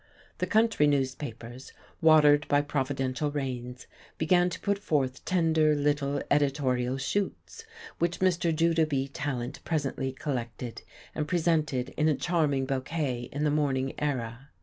The 0.39 0.47
country 0.47 0.87
newspapers, 0.87 1.73
watered 2.01 2.47
by 2.47 2.63
providential 2.63 3.29
rains, 3.29 3.85
began 4.17 4.49
to 4.49 4.59
put 4.59 4.79
forth 4.79 5.23
tender 5.25 5.75
little 5.75 6.23
editorial 6.31 6.97
shoots, 6.97 7.65
which 7.99 8.17
Mr. 8.19 8.51
Judah 8.51 8.87
B. 8.87 9.07
Tallant 9.07 9.63
presently 9.63 10.11
collected 10.11 10.81
and 11.13 11.27
presented 11.27 11.89
in 11.97 12.07
a 12.07 12.15
charming 12.15 12.65
bouquet 12.65 13.29
in 13.31 13.43
the 13.43 13.51
Morning 13.51 13.93
Era. 13.99 14.49